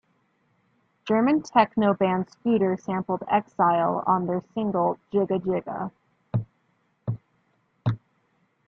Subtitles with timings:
[1.05, 5.91] German techno band Scooter sampled "Exile" on their single "Jigga Jigga!